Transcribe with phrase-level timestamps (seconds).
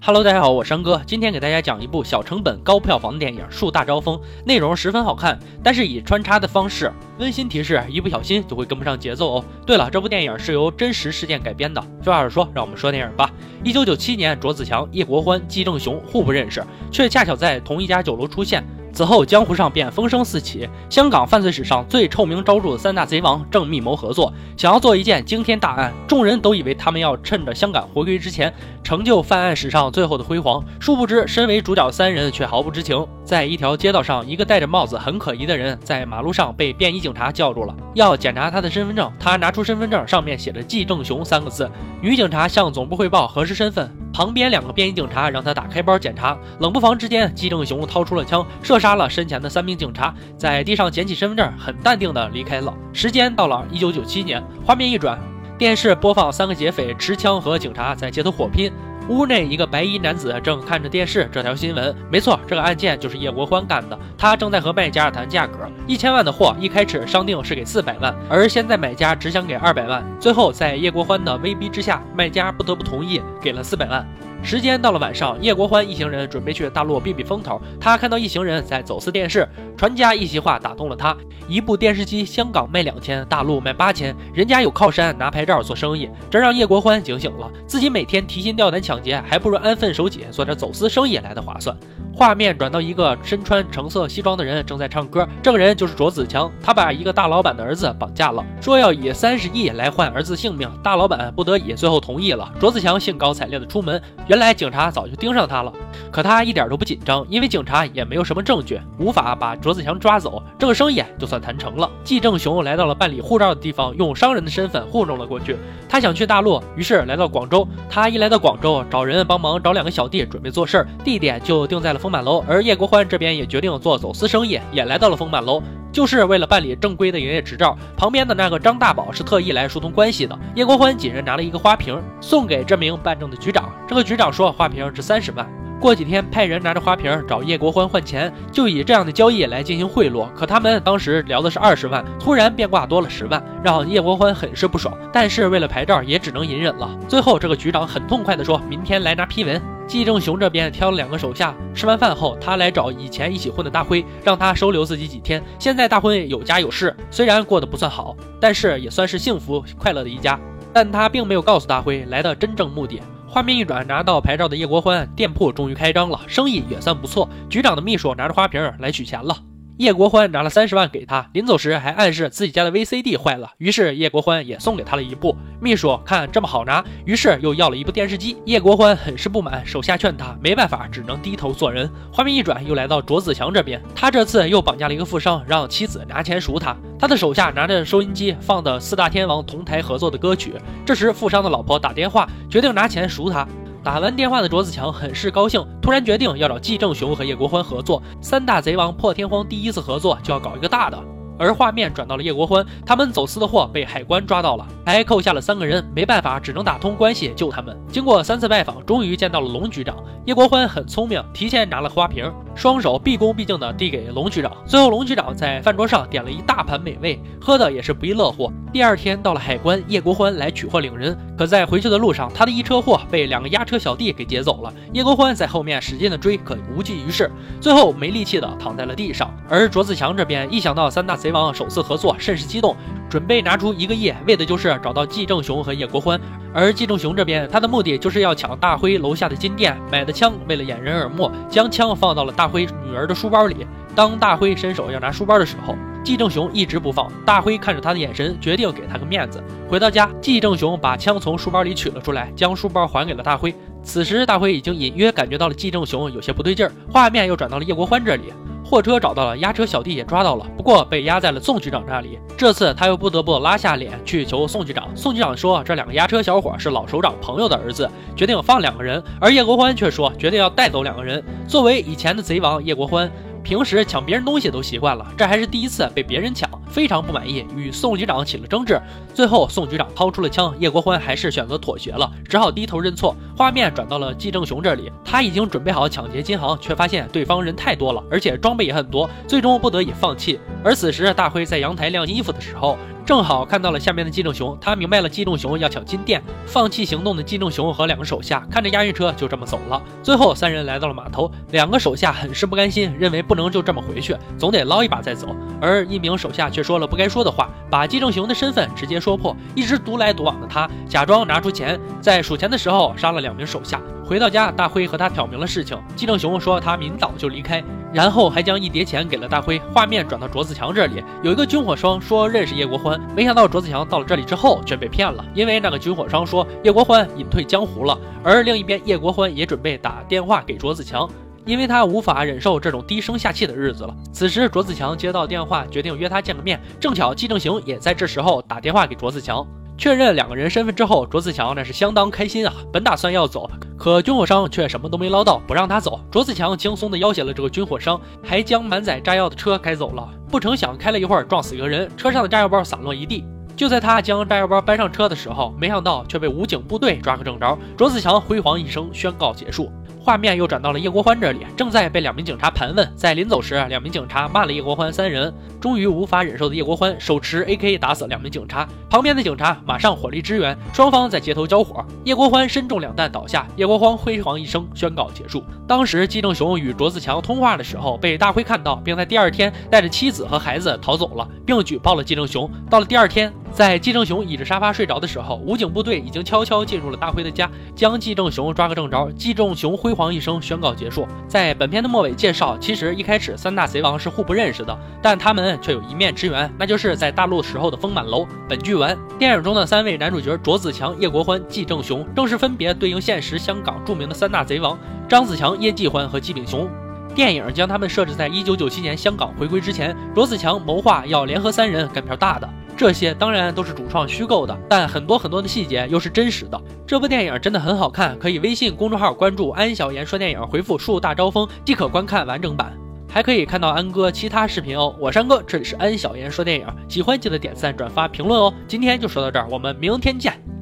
[0.00, 6.92] Hello，大家好，我是山哥，今天给大家讲一部小成本高票房的电影《树大招风》，内容十分好看，但是以穿插的方式。
[7.18, 9.44] 温馨提示：一不小心就会跟不上节奏哦。
[9.66, 11.80] 对了，这部电影是由真实事件改编的。
[12.02, 13.30] 废话少说，让我们说电影吧。
[13.62, 18.62] 一九九七年，卓子强、叶国欢、季正雄互不认识，却恰巧在同一家酒楼出现。
[18.94, 25.92] 此后，江湖上便风声四起，香港犯罪史上最臭名昭著的三大贼王正密谋合作，想要做一件惊天大案。
[26.06, 28.54] 众人都以为他们要趁着香港回归之前，
[28.84, 30.64] 成就犯案史上最后的辉煌。
[30.78, 33.04] 殊不知，身为主角三人却毫不知情。
[33.24, 39.10] 在一条街道上，一个戴着帽子、很可疑的人在马路上被便衣警察叫住了，要检查他的身份证。
[39.18, 41.68] 他拿出身份证，上面写着“季正雄”三个字。
[42.00, 43.90] 女警察向总部汇报核实身份。
[44.14, 52.72] 旁边两个便衣警察让他打开包检查，冷不防之间，季正雄掏出了枪，射杀了身前的三名警察，在地上捡起身份证，很淡定的离开了。
[52.92, 55.18] 时间到了一九九七年，画面一转，
[55.58, 58.72] 电视播放三个劫匪持枪和警察在街头火拼。
[59.06, 63.98] 屋内一个白衣男子正看着电视，这条新闻没错，这个案件就是叶国欢干的。
[64.16, 70.02] 他正在和卖家谈价格，一千万的货一开始商定是给四百万，而现在买家只想给二百万。
[70.18, 74.08] 最后在叶国欢的威逼之下，卖家不得不同意给了四百万。
[74.44, 77.58] 时间到了晚上，叶国欢一行人准备去大陆避避风头。
[77.80, 81.16] 他看到一行人在走私电视，传家一席话打动了他：
[81.48, 86.10] 一部电视机香港卖两千，大陆卖八千，人家有靠山，拿牌照做生意。
[86.30, 91.74] 这让叶国欢警醒了，自己每天提心吊胆抢劫，还不如安分守己做点走私生意来的划算。
[92.16, 96.52] 画面转到一个身穿橙色西装的人正在唱歌，这个人就是卓子强。
[96.62, 100.70] 他把一个大老板的儿子绑架了，说要以三十亿来换儿子性命。
[100.82, 102.52] 大老板不得已，最后同意了。
[102.60, 104.00] 卓子强兴高采烈的出门，
[104.34, 105.72] 原来警察早就盯上他了。
[106.10, 110.42] 可他一点都不紧张，因为警察也没有什么证据，无法把卓子强抓走。
[110.58, 111.88] 这个生意就算谈成了。
[112.02, 115.56] 季正雄来到了办理护照的地方，用商人的身份糊弄了过去。
[115.88, 117.64] 他想去大陆，于是来到广州。
[117.88, 122.44] 他一来到广州，找人帮忙，找两个小弟准备做事儿，地点就定在了丰满楼。
[122.48, 125.62] 而叶国欢这边也决定做走私生意，也来到了丰满楼，
[125.94, 127.78] 就是为了办理正规的营业执照。
[127.96, 130.36] 旁边的那个张大宝是特意来疏通关系的。
[130.56, 133.72] 叶国欢几人拿了一个花瓶，送给这名办证的局长。
[133.88, 135.48] 这个局长说，花瓶值三十万。
[135.80, 140.26] 过几天派人拿着花瓶找叶国欢换钱，就以这样的交易来进行贿赂。
[140.34, 144.96] 可他们当时聊的是二十万，突然变卦多了十万，让叶国欢很是不爽。
[145.12, 146.90] 但是为了牌照，也只能隐忍了。
[147.06, 155.42] 最后这个局长很痛快的说：“明天来拿批文。”季正雄这边挑了两个手下，吃完饭后，他来找以前一起混的大辉，让他收留自己几天。
[155.58, 160.38] 现在大辉有家有室，虽然过得不算好，但是也算是幸福快乐的一家。
[160.72, 163.00] 但他并没有告诉大辉来的真正目的。
[163.28, 167.28] 画面一转，拿到牌照的叶国欢店铺终于开张了，生意也算不错。
[167.48, 169.36] 局长的秘书拿着花瓶来取钱了。
[169.76, 175.36] 叶国欢拿了三十万给他，临走时还暗示自己家的 VCD 坏了，于是叶国欢也送给他了一部。
[175.60, 178.36] 秘书看这么好拿，于是又要了一部电视机。
[178.44, 181.90] 叶国欢很是不满，手下劝他，没办法，只能低头做人。
[182.12, 186.76] 画面一转，又来到卓子强这边，他这次又绑架了一个富商，让妻子拿钱赎他。
[186.96, 190.54] 他的手下拿着收音机放的四大天王同台合作的歌曲。
[190.86, 193.44] 这时富商的老婆打电话，决定拿钱赎他。
[193.84, 198.02] 打完电话的卓子强很是高兴，突然决定要找季正雄和叶国欢合作。
[198.18, 200.98] 三大贼王破天荒第一次合作，就要搞一个大的。
[201.36, 207.76] 而画面转到了叶国欢，他们走私的货被海关抓到了，还扣下了三个人，没办法，只能打通关系救他们。
[207.88, 209.96] 经过三次拜访，终于见到了龙局长。
[210.26, 214.52] 叶国欢很聪明，提前拿了花瓶，双手毕恭毕敬地递给龙局长。
[214.64, 218.50] 最后，龙局长在饭桌上点了一大盘美味，喝的也是不亦乐乎。
[218.72, 224.72] 第二天到了海关，叶国欢来取货领人，可在回去的路上，他的一车货被两个押车小弟给劫走了。
[224.92, 227.30] 叶国欢在后面使劲的追，可无济于事，
[227.60, 229.32] 最后没力气的躺在了地上。
[229.48, 232.76] 而卓子强这边一想到三大贼王首次合作，甚是激动，
[233.10, 236.20] 准备拿出一个亿，为的就是找到季正雄和叶国欢。
[236.54, 243.66] 而季正雄这边，他的目的就是要抢大辉楼下的金店买的枪，为了掩人耳目，将枪放到了大辉女儿的书包里。
[243.96, 247.10] 当大辉伸手要拿书包的时候，季正雄一直不放。
[247.24, 249.42] 大辉看着他的眼神，决定给他个面子。
[249.68, 253.52] 回到家，季正雄把枪从书包里取了出来，将书包还给了大辉。
[253.82, 256.72] 此时，大辉已经隐约感觉到了季正雄有些不对劲儿。
[256.90, 258.32] 画面又转到了叶国欢这里。
[258.64, 262.18] 货车找到了，押车小弟也抓到了，不过被压在了宋局长那里。
[262.36, 264.88] 这次他又不得不拉下脸去求宋局长。
[264.96, 269.02] 宋局长说，这两个押车小伙是老首长朋友的儿子，决定放两个人。
[269.20, 271.22] 而叶国欢却说，决定要带走两个人。
[271.46, 273.10] 作为以前的贼王，叶国欢。
[273.44, 278.80] 平时抢别人东西都习惯了，这还是第一次被别人抢，非常不满意，与宋局长起了争执。
[279.12, 283.14] 最后，宋局长掏出了枪，叶国欢还是选择妥协了，只好低头认错。
[283.36, 290.40] 画面转到了季正雄这里，他已经准备好抢劫金行，却发现对方人太多了，而且装备也很多，最终不得已放弃。
[290.64, 299.82] 而此时，大辉在阳台晾衣服的时候，正好看到了下面的季正雄，他明白了季正雄要抢金店，放弃行动的季正雄和两个手下看着押运车就这么走了。
[300.02, 305.36] 最后三人来到了码头，两个手下很是不甘心，认为不能就这么回去，总得捞一把再走。
[305.60, 309.36] 而一名手下却说了不该说的话，把季正雄的身份直接说破。
[309.54, 313.82] 一直独来独往的他，假装拿出钱，在数钱的时候杀了两名手下。
[314.04, 315.80] 回到家，大辉和他挑明了事情。
[315.96, 319.58] 季正雄说他明早就离开，然后还将一叠钱给了大辉。
[319.72, 327.98] 画面转到卓子强这里，有一个军火商说认识叶国欢，没想到卓子强到了这里之后却被骗了，因为那个军火商说叶国欢隐退江湖了。
[328.22, 331.08] 而另一边，叶国欢也准备打电话给卓子强，
[331.46, 333.96] 因为他无法忍受这种低声下气的日子了。
[334.12, 336.60] 此时，卓子强接到电话，决定约他见个面。
[336.78, 339.46] 正巧季正雄也在这时候打电话给卓子强。
[339.76, 342.52] 确认两个人身份之后，卓子强那是相当开心啊！
[342.72, 346.00] 本打算要走，可军火商却什么都没捞到，不让他走。
[346.10, 350.08] 卓子强轻松的要挟了这个军火商，还将满载炸药的车开走了。
[350.30, 353.24] 不成想开了一会儿，撞死一个人，车上的炸药包散落一地。
[353.56, 357.58] 就在他将炸药包搬上车的时候，没想到却被武警部队抓个正着。
[357.76, 359.70] 卓子强辉煌一声，宣告结束。
[360.04, 362.92] 画面又转到了叶国欢这里，正在被两名警察盘问。
[362.94, 365.32] 在临走时，两名警察骂了叶国欢三人。
[365.58, 371.82] 终于无法忍受的叶国欢手持 AK 打死两名警察，旁边的警察马上火力支援，双方在街头交火。
[372.04, 375.42] 叶国欢身中两弹倒下，叶国欢辉煌一声宣告结束。
[375.66, 382.50] 当时季正雄与卓自强通话的时候，被大辉看到，并在第二天带着妻子和孩子逃走了，并举报了季正雄。
[382.68, 383.32] 到了第二天。
[383.54, 389.08] 在季正雄倚着沙发睡着的时候，武警部队已经悄悄进入了大辉的家，将季正雄抓个正着。
[389.12, 391.06] 季正雄辉煌一声宣告结束。
[391.28, 398.26] 在本片的末尾介绍，其实一开始三大贼王是互不认识的，但他们却有一面之缘，那就是在大陆时候的丰满楼。
[398.48, 404.76] 本剧完，电影中的三位男主角卓子强、叶国欢、季正雄，正是分别对应现实香港著名的三大贼王
[405.08, 406.68] 张子强、叶继欢和季炳雄。
[407.14, 412.50] 电影将他们设置在一九九七年香港回归之前，卓子强谋划要联合三人干票大的。
[412.76, 416.60] 这些当然都是主创虚构的，但很多很多的细节又是真实的。
[416.86, 422.72] 这部电影真的很好看，可以微信公众号关注安小言说电影，回复“树大招风”即可观看完整版，
[423.08, 424.94] 还可以看到安哥其他视频哦。
[424.98, 428.52] 我是安哥，这里是安小言说电影，喜欢记得点赞、转发、评论哦。
[428.66, 430.53] 今天就说到这儿，我们明天见。